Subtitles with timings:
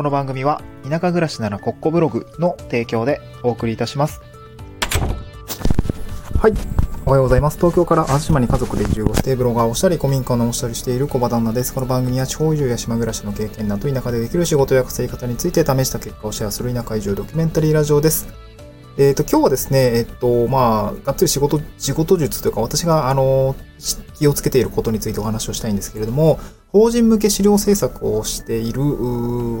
[0.00, 4.22] この番組は田舎暮らしならコッコブログの提供でお送りいたします。
[6.38, 6.54] はい。
[7.04, 7.58] おはようございます。
[7.58, 11.74] 東京から淡島に家族で移住をしてブロガーをしたり古民家のをしたりしている小場旦那です。
[11.74, 18.26] この番組は地方移住や島暮らしの経験など田舎でできる仕事や稼ぎ方について試した結果をシェアする田舎移住ドキュメンタリーラジオです。
[18.96, 23.54] えっ、と、今日はですね、えっ、と、まあ、がっつり仕事、仕事術というか、私が、あの、
[24.14, 26.40] 気をつけていることについてお話をしたいんですけれども、
[26.72, 28.80] 法人向け資料制作をしている、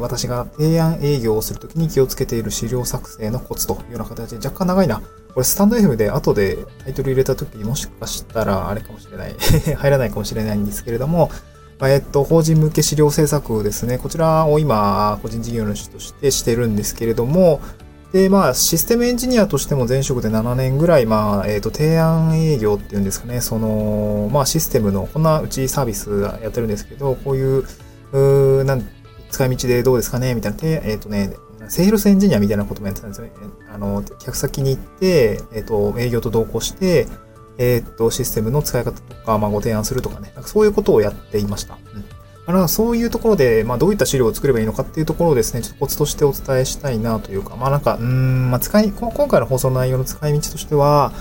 [0.00, 5.02] 私が提案営業をするときに気をつけている資料作成のコツというような形で、若干長いな。
[5.34, 9.34] これスタンド FM で後でタイトル入れたときもしかしたらあれかもしれない
[9.78, 11.30] 入らないかもしれないんですけれども、
[11.82, 13.98] えっと、法人向け資料制作ですね。
[13.98, 17.60] こちらを今、個人事業主としてしてるんですけれども、
[18.12, 27.64] で、まあ、システムエンジニアとしても前職で7年ぐらい、まあ、えっ、ー、と、提案営業っていうんですかね、その、まあ、システムの、こんなうちサービスやってるんですけど、こういう、
[28.12, 28.88] うなん、
[29.30, 30.34] 使い道でどうですかね？
[30.34, 31.34] みたいな、えっ、ー、とね、
[31.68, 33.32] セールスエンジニアみたいなこともやってたんですよね。
[33.72, 37.06] あの、客先に行って、えっ、ー、と、営業と同行して、
[37.58, 41.78] えっ、と、システムの使い方とか、まあ、ご提案するとかね、なんかそういうことをやっていました。
[41.94, 42.04] うん。
[42.50, 51.12] あのそういうところで、まあ、どういった資料を作ればいいのかっていうところをですね、ちょっとコツとしてお伝えしたいなというか、まあなんか、うん、まあ使い、今回の放送の内容の使い道としては、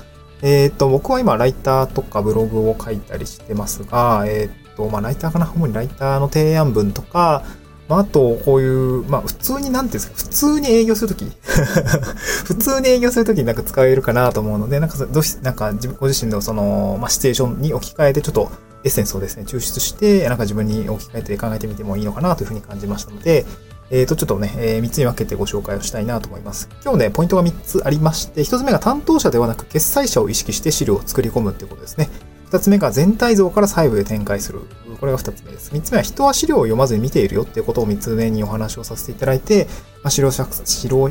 [0.42, 7.44] えっ、と、僕は今、ライターとかブログを書いたりしてますが、えっ、と、まあライターかな主にライターの提案文とか、
[7.90, 11.26] まあ、あと、こういう、まあ、普通に、なんていうんですか、普通に営業するとき
[12.46, 18.52] 普通に営業するときになんか使えるかなと思うので、なんか、どうし、なんか、ご自身のその、まあ、シチュエーションに置き換えて、ちょっと、
[18.84, 23.46] エッセンスをですね、抽出して、なんか自分に置き換えて考えてみてもいいのかなというふうに感じましたので、
[23.92, 26.70] えっ、ー、と、ちょっとね、えー、3つに分けてご紹介をしたいなと思います。
[26.84, 32.10] 今日ね、ポイントが3つありまして、1つ目が担当者ではなく決済者を意識して資料を作り込むっていうことですね。
[32.52, 34.62] 2つ目が全体像から細部へ展開する。
[35.00, 35.72] これが2つ目です。
[35.72, 39.68] 3つ目は人は資料を読まずに見ているよっていうことを3つ目にお話をさせていただいて、
[40.04, 41.10] まあ、資料作、資料、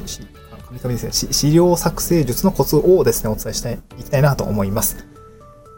[0.68, 5.17] 神々ですね、資料作成術のコツをですね、お伝えしていきたいなと思います。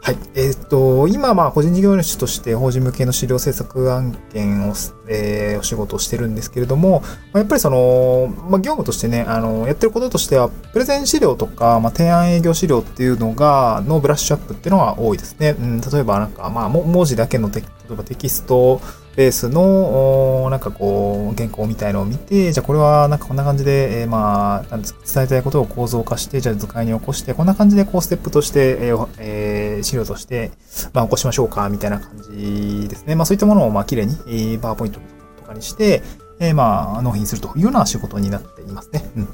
[0.03, 0.17] はい。
[0.33, 4.73] えっ、ー、と、今、まあ、個人事業主として法人向けの資料制作案件を、
[5.07, 7.03] えー、お仕事をしてるんですけれども、
[7.33, 15.51] ま、やっぱりその、まあ、業務としてね、あの、やってることとしては、プレゼン資料とか、まあ、提案営業資料っていうのが、のブラッシュアップっていうのは多いですね。
[15.51, 18.81] うん、例えば、なんか、まあ、文字だけのテ、例えばテキスト、
[19.15, 30.51] ベースの、なんかこう、原稿みたいのを見て、じゃあこれはなんかこんな感じで、えー、まあ、伝えたいことを構造化して、じゃあ図解に起こして、こんな感じでこうステップとして、えーえー、資料として、
[30.93, 33.15] まあ起こしましょうか、みたいな感じですね。
[33.15, 34.99] まあそういったものを、まあ綺麗に、えー、パワーポイント
[35.39, 36.03] とかにして、
[36.39, 39.03] えー、まあ納品するというような仕事になっていますね。
[39.17, 39.27] うん。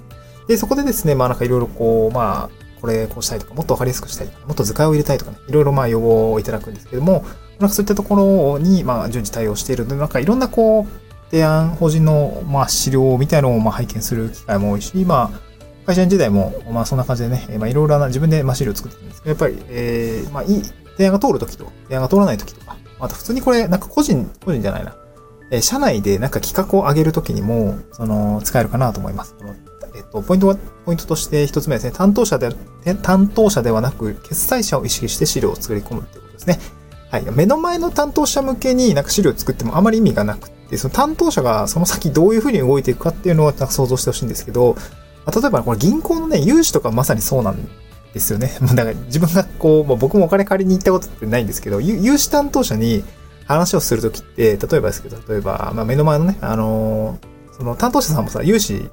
[0.48, 7.26] で、そこでですね、まあなんかいろいろこう、まあ、これこうしたいとか、もっとわかりやすくしたいとか、もっと図解を入れたいとかね、いろいろまあ要望をいただくんですけども、
[7.60, 15.40] なんかそういったところに、まあ、順次対応しているので、なんかいろんなこう、提案、法人の、まあ、資料みたいなのを、まあ、拝見する機会も多いし、まあ、
[15.86, 20.62] 会社員時代も、まあ、そんな感じでね、まあ、いろいろな、自分で、まあ、資料を作ってるんですけど、やっぱり、えー、まあ、いい、
[20.98, 24.96] 提案が通るときと、提案が通らないときとか、また普通にこれ、なんか個人、個人じゃないな、
[25.52, 29.36] えー、社内でなんか企画を上げるときにも、その、使えるかなと思います。
[29.96, 32.50] えっと、ポイントは、ポイントとして一つ目ですね、担当者で、
[33.02, 36.60] 担当者ではなく、決済者を意識して資料を作り込むっていうことですね。
[37.10, 37.26] はい。
[37.32, 44.76] 目の前の担当者向けになんか資料を作ってもあまり意味がなくて、その担当者がその先どういうふうに動いていくかっていうのを想像してほしいんですけど、
[45.34, 47.70] 例えばこれ銀行のね、融資とかまさにそうなん
[48.14, 48.52] ですよね。
[48.76, 53.04] だから自分がこう、まあ、僕もお金借りに行ったことってないんですけど、融資担当者に
[53.46, 57.18] 話をするときって、例えばですけど、例えば、まあ、目の前のね、あの、
[57.58, 58.90] その担当者さんもさ、融資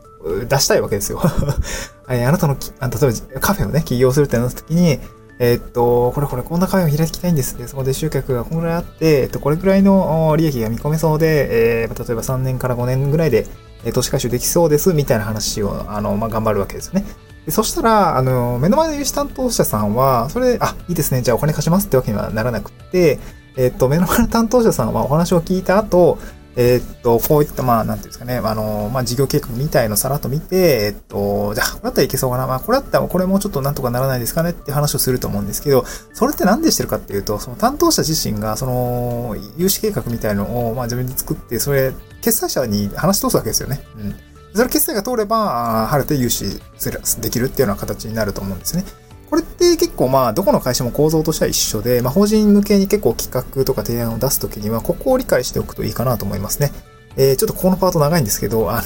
[0.49, 1.21] 出したいわけですよ。
[2.07, 4.99] あなたの、あ例えばカフェをね、起業するってなったときに、
[5.39, 7.67] えー、っと、これこれこんな会を開きたいんですね。
[7.67, 13.47] そこで集客がこのぐらいあって、えっと、これぐらいの利益が見込めそうで、えー、例えば3年から5年ぐらいで、
[13.85, 17.05] え投資回収できそうです、みたいな話を、あの、まあ、頑張るわけですよね。
[17.45, 23.19] でそしたら、あの、目の前の融資担当者さんは、それで、あ、いいですね、じゃあお金貸しますってわけにはならなくて、
[23.57, 26.19] えっと、目の前の担当者さんはお話を聞いた後、
[26.57, 32.47] えー、っと、こういった、まあ、なんていうんですかね、あの、まあ、事業計画みたいのさらっと見て、えっと、じゃあ、これだったらいけそうかな。
[32.47, 41.93] まあ、これだったら、これもうちょっとなんとかならないですかねって話をすると思うんですけど、それって何でしてるかっていうと、その担当者自身が、その、融資計画みたいのを、まあ、自分で作って、それ、
[42.23, 43.81] 決済者に話し通すわけですよね。
[43.99, 44.15] うん。
[44.55, 48.85] それ決済が通れば、晴れて融資するできるっていうような形になると思うんですね。
[49.35, 56.71] これって結構まあ、どこの会社も構造としては一緒で、まあ、法人向けに結構企画とか提案を出すときには、ここを理解しておくといいかなと思いますね。
[57.17, 58.81] えー、ちょっとここのパート長いんですけど、あ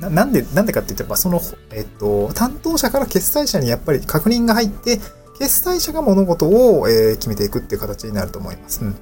[0.00, 5.00] の、 なんで、なんでかって言ってば、その、えっと、担当者から決済者にやっぱり確認が入って、
[5.38, 8.80] 決済者が物事を、えー、決めていくっていう形になると思います。
[8.82, 8.96] うん。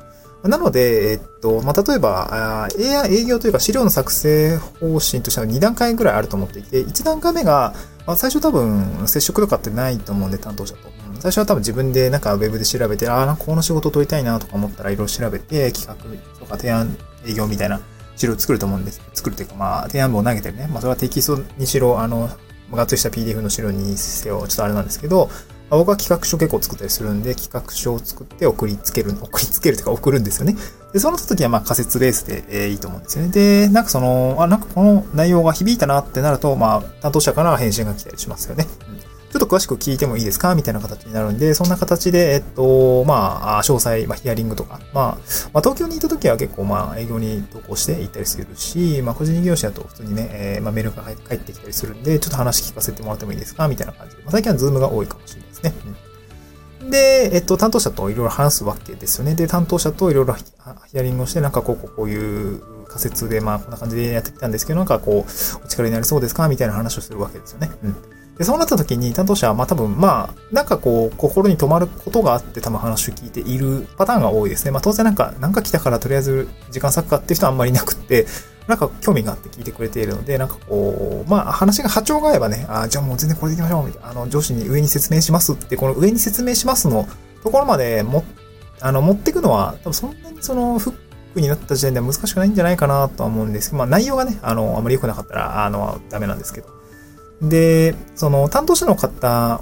[0.51, 7.75] なので、えっと、まあ、例えば、営業というか資料の作成方針としては2段階ぐらいあると思っていて、1段階目が、
[8.07, 10.91] まあ、最初多分接触とかってないと思うんで、担当者と。
[11.21, 15.95] 最初は多分自分でなんかウェブで調べて、ああ、なんかこの仕事取りたいなとか思ったらいろいろ調べて、企画
[16.39, 16.97] とか提案
[17.27, 17.81] 営業みたいな
[18.17, 19.01] 資料を作ると思うんです。
[19.15, 20.67] 作るというか、まあ、提案文を投げてるね。
[20.67, 22.29] まあ、それはテキストにしろ、あの、
[22.73, 25.31] がっつりした PDF の資料にせよ、ちょっとあれなんですけど、
[25.79, 30.57] 僕は企画書結構作ったりするんで、企画書を作って送りつける、 送りつけるというか送るんですよね。
[30.93, 33.31] で、その時はまあ仮説ベースで、えー、いいと思うんですよね。
[33.31, 38.67] で、なんかその、あ、なんかこの内容が響いたなってなると、まあ、担当者から返信が来たりしますよね。
[38.89, 45.05] うんちょっと詳しく聞いてもいいですかみたいな形になるんで、そんな形で、えっと、まあ、詳細、まあ、ヒアリングとか、まあ、
[45.55, 54.23] まあ、東京にいた時は結構、まあ、営業に投稿して行ったりするし、まあ、個人事業者だと普通にね、えー、まあ、メールが返ってきたりするんで、ちょっと話聞かせてもらってもいいですかみたいな感じで。
[54.23, 55.52] まあ、最近はズームが多いかもしれない
[56.91, 59.35] でえっと、担当者といろいろ話すわけですよね。
[59.35, 67.71] で、担当者といろいろヒアリングをして、なんかこう、こうこういう仮説で、まあ、こんな感じでやってきたんですけど、なんかこう、お力になりそうですかみたいな話をするわけですよね。
[67.85, 67.97] うん。
[68.37, 74.71] で、そうなった時に担当者は、まあ多分、まあ、なんかこう、心に留まることがあって多分話を聞いているパターンが多いですね。
[74.71, 78.27] まあ当然なんか、なんか来たからとりあえず時間割くかっていう人はあんまりいなくって、
[78.73, 87.07] なんか興味があって聞いてくれているので、なんかこう、まあ話が波長が合えばね、あじゃあもう全然これでいきましょう、みたいな、あの、上司に上に説明しますって、この上に説明しますの
[87.43, 88.25] ところまでも、
[88.81, 90.95] あの、持っていくのは、多分そんなにその、フッ
[91.35, 96.69] クになった時点では難しくないんじゃないかなとは思うんですけど、まあ内容がね、あの、あまり良くなかったら、あの、ダメなんですけど。
[97.43, 99.61] で、その担当者の方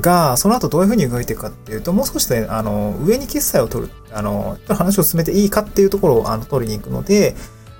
[0.00, 7.34] が、その後どういうふうに動いていくかっていうと、もう少しね、あの、上に決済を取る、あの、話を進めていいかっていうところを、あの、取りに行くので、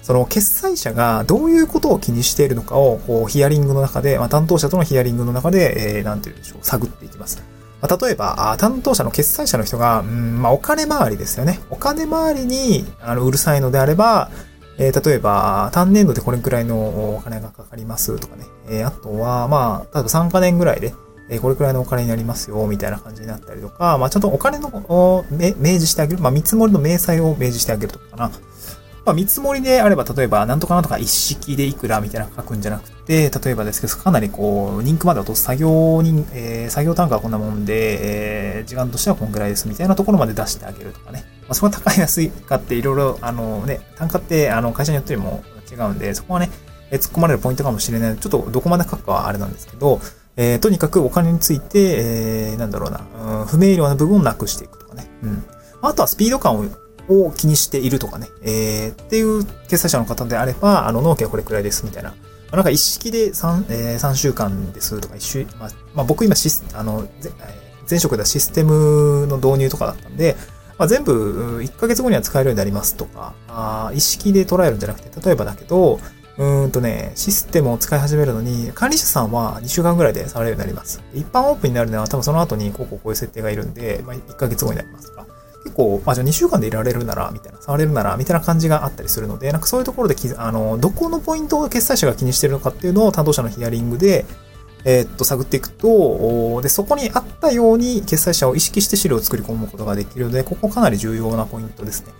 [0.06, 7.42] その決済者がどういうことを気にしているのかを、こう、ヒアリングの中で、まあ、担当者とのヒアリングの中で、えー、なんて言うんでしょう、探っていきます。
[7.80, 11.58] まあ、例えば、あ担当者の決済者の人が、うん、まあ、お金回りですよね。
[11.70, 14.30] お金回りに、あの、うるさいのであれば、
[14.78, 18.44] えー、例えば、単年度でこれくらいのお金がかかりますとかね。
[18.68, 20.94] えー、あとは、まあ、例えば3カ年ぐらいで、
[21.30, 24.70] え、これくらいのお金になりますよ、みたいな感じになったりとか、まあ、ちゃんとお金の、
[25.28, 26.22] 明示してあげる。
[26.22, 28.30] まあ、見積もりの明細を明示してあげるとかな。
[29.06, 41.24] まあ、見積もりであれば、例えば、なんとかなんとか一式でいくらみたいな書くんじゃなくて、例えばですけど、かなりこう、リンクまで落とす作業に、えー、作業単価はこんなもんで、えー、時間としてはこんぐらいですみたいなところまで出してあげるとかね。
[41.42, 46.50] まあ、そこが高い安いかっていろいろ、あのね、単価ってあの会社によっても違うんで、そこはね、
[46.90, 48.16] え突っ込まれるポイントかもしれない。
[48.16, 50.00] ちょっとどこまで書くかはあれなんですけど、
[50.36, 55.08] えー、とにかくお金について、えー、なんだろうな、うん、不明瞭な部分をなくしていくとかね。
[55.22, 55.44] うん。
[55.82, 56.64] あとはスピード感を
[57.08, 62.14] を気にしているとかね、えー、っていう決済者の方であれば、あの、納期はこれくらいですみたいな。
[62.52, 67.06] なんか一式で3、えー、3週間ですとか、一週、まあ、まあ、僕今シス、あの、
[67.88, 70.36] 前職ではシステムの導入とかだったんで、
[70.78, 76.00] まあ、全部1ヶ月後には使えるようになりますとか、あ意識で捉えるんじゃなくて、例えばだけど、
[76.38, 81.02] うんとね、システムを使い始めるのに、管理者さんは2週間ぐらいで触れるようになります。
[81.14, 85.26] 一般オープンになるのは多分その後にこうこうこういう設定がいるんで、まあ、1ヶ月後になりますとか。
[85.66, 94.24] 結構、まあ、じゃあ2週間でいられるなら、みたいな、触れるなら、みたいな感じがあったりするので、なんかそういうところであの、どこのポイントを決済者が気にしてるのかっていうのを担当者のヒアリングで、
[94.84, 102.12] えー、っと、探っていくと、で、そこにあったように決済者を意識して資料を作り込むことができるので、ここかなり重要なポイントですね。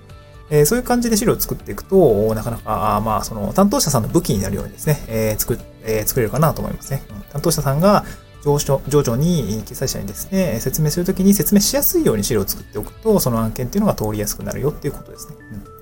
[0.50, 7.04] えー、そういう感じで資料を作っていくと、なかなか、あまあ、その、担当者さんの武器になるようにですね、えー、作、えー、作れるかなと思いますね。
[7.11, 8.04] うん、担当者さんが、
[8.46, 15.36] 上昇、上場に、決済者にですね、説明するときに説明しやすいように資料を作っておくと、その案件っていうのが通りやすくなるよっていうことですね。
[15.52, 15.76] うん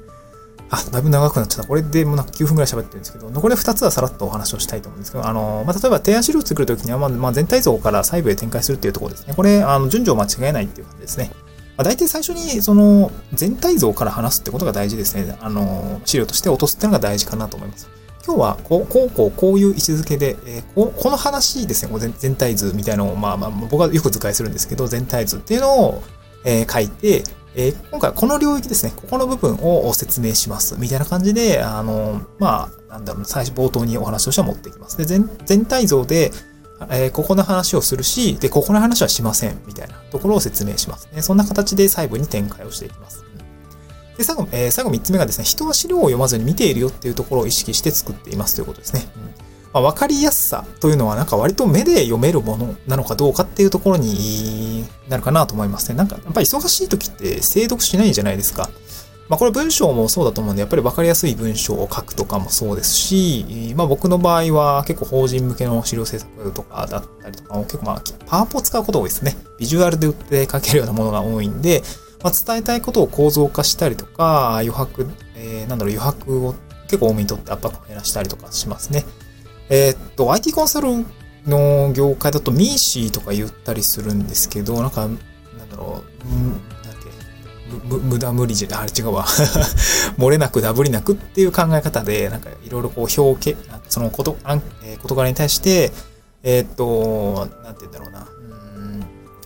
[0.71, 1.69] あ、だいぶ長くなっちゃった。
[1.69, 9.35] これでもうなんか9分くらい喋ってるんですけど、残り2つはさらっとお話をしたいと思うんですけど、あの、まあ、例えば提案資料を作るときには、まあ、まあ、全体像から細部へ展開するっていうところですね。
[9.35, 11.31] これ、あの、順序を間違えないっていう感じですね。
[11.77, 15.37] まあ、大体最初に、その、全体像から話すってことが大事ですね。
[15.41, 17.89] あの、資料として落とすっていうのが大事かなと思います。
[18.27, 26.03] 今日はこう、こう、こう、こういう位置づけで、えー、ここの話ですね、こう全体図みたいなのを、まあまあ、僕はよく図解するんですけど、全体図っていうのを、
[26.45, 27.23] えー、書いて、
[27.55, 30.77] えー、今回この領域ですね、ここの部分を説明します。
[30.79, 34.97] みたいな感じで、あの、まあ、なんだろう、最初冒頭にお話としては持っていきます。
[34.97, 36.33] で、全全体像で、
[36.91, 39.61] えー、ここの話をするし、で、ここの話はしません。
[39.67, 41.23] みたいなところを説明しますね。
[41.23, 43.25] そんな形で細部に展開をしていきます。
[44.17, 49.07] で、最後、えー、最後3つ目がですね、人は資料を読まずに見ているよっていうところを意識して作っていますということですね。
[49.17, 49.45] うん
[49.75, 55.99] まあ、分かりやすさというのはなんか割と目で読めるものなのかどうかっていうところになるかなと思いますね。
[55.99, 58.71] なんかやっぱり忙しい時って精読しないじゃないですか。
[59.29, 69.37] まあこれ文章もそうだと思うんで、やっぱり分かりやすい文章を書くとかもそうですし、まあ僕の場合は結構法人向けの資料制作とかだったりとかも結構まあパワポを使うこと多いですね。
[69.59, 71.83] ビジュアルで売って書けるようなものが多いんで、
[72.25, 76.55] まあ、伝えたいことを構造化したりとか、余白、えー、なんだろう、余白を
[76.85, 79.05] 結構多めにとって圧迫を減らしたりとかしますね。
[79.69, 81.05] えー、っと、IT コンサル
[81.47, 85.19] の業界だとミーシーとか言ったりするんですけど、なんか、なん
[85.71, 89.27] だろう、んなんだっけ、無駄無理じゃ、あれ違うわ。
[90.17, 93.57] 漏れなくダブりなくっていう考え方で、なんかいろいろこう表記、
[93.91, 95.93] そのこと、あんえー、事柄に対して、
[96.43, 98.27] えー、っと、なんて言うんだろうな。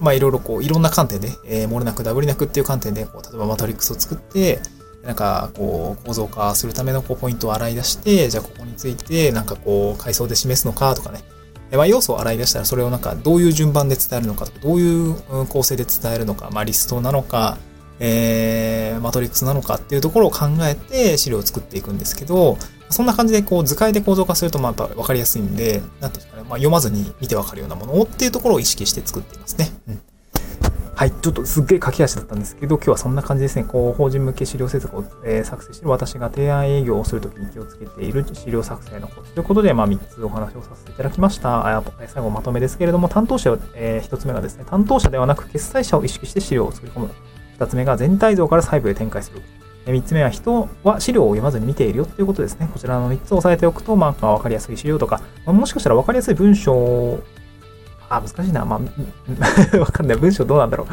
[0.00, 4.60] まあいろいろこう、いろんな観点で、えー、漏れなくダブりなくっていう観点で、こう、例えばマトリックスを作って、
[5.02, 11.22] なんかこう構造化するためのこうポイントを洗い出して、じゃあここについてなんかこう階層で示すのかとかね。
[11.70, 15.14] まあ、要素を洗い出したらそれをなんかどういう順番で伝えるのかとか、どういう
[15.48, 17.58] 構成で伝えるのか、まあリストなのか、
[18.00, 22.58] えー、マトリックスなのかっていうところを考えて資料を作っていくんですけど、
[22.90, 29.70] そんな感じでこう図解で構造化するとまあやっぱ分かりやすいんで、なんていうんですかね、まあ、読まずに見て分かるようなものをっていうところを意識して作っていますね。
[29.88, 30.00] うん
[30.98, 33.62] はい、ちょっとすっげえ駆け足だったんですけど、今日はそんな感じですね。
[33.62, 41.78] こう、法人向け資料制作を、えー、作成してる私が提案営業をするときに気をつけている資料作成のコツということで、まあ、3つお話をさせていただきました。
[41.78, 47.10] あ最後まとめですけれども、担当者は、えー、1つ目がですね、担当者ではなく決済者を意識して資料を作り込む。
[47.60, 49.40] 2つ目が全体像から細部へ展開する。
[49.92, 52.68] 3つ目は人は資料を読まずに見ているよっていうことですね。
[52.72, 57.20] こちらの3つを押さえておくと、まあ、わかりやすい資料とか、まあもしかしたらわかりやすい文章
[58.08, 58.64] あ、難しいな。
[58.64, 58.80] まあ、
[59.78, 60.16] わかんない。
[60.16, 60.86] 文章どうなんだろう。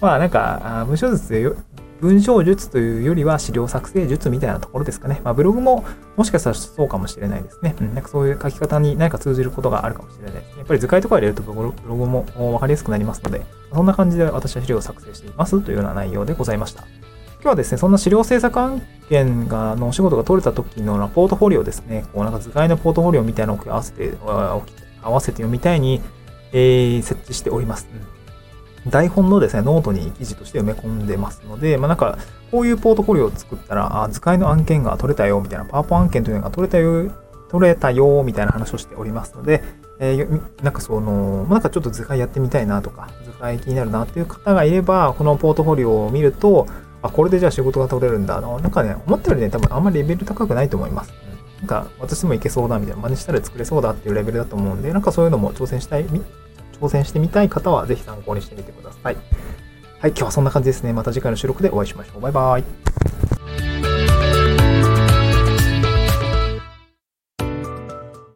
[0.00, 1.56] まあ、なんか、文章術
[2.00, 5.20] 文章術というよりは資料作成術みたいなところですかね。
[5.24, 5.84] まあ、ブログも
[6.16, 7.74] もしかしたらそうかもしれないですね。
[7.80, 10.58] うん、なんかそういう書き方に何か通じることがあるかもしれないですね。
[10.58, 16.84] やっぱり図解とか入れるとブログもわかりやすくなりますので、そんな感じで私は資料を作成していますというような内容でございました。
[17.40, 26.00] 今日はですね、そんな資料制作案件が、のお仕事が取れた時のポートフォリオですね、こうなんか図解のポートフォリオみたいなのを合わせて、合わせて読みたいに、
[26.52, 27.86] えー、設置しております。
[28.88, 32.18] 台本のですね、ノートに記事として埋め込んでますので、まあ、なんか、
[32.50, 37.10] こういうポートフォリオを作ったら、あ、図解の案件が取れたよ、みたいな、パワポ案件というのが取れたよ、
[37.50, 39.62] 取れたよ、みたいな話をしておりますので、
[40.00, 46.66] えー、なんかその、なんかちょっと図解やってみたいなとか、図解気になるなっていう方がいれば、このポートフォリオを見ると、
[47.02, 48.40] あ、これでじゃあ仕事が取れるんだ。
[48.40, 51.12] なんかね、思ったよりね、多分あんまりレベル高くないと思います。
[51.60, 56.06] なんか、私もいけそうだみたいな、真似したら作れそうだっていうレベルだと思うんで、なんかそういうのも挑戦したい、
[56.80, 59.16] 挑戦してみたい方は、ぜひ参考にしてみてください。
[60.00, 60.92] はい、今日はそんな感じですね。
[60.92, 62.20] また次回の収録でお会いしましょう。
[62.20, 63.67] バイバイ。